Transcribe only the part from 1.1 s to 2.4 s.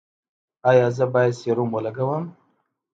باید سیروم ولګوم؟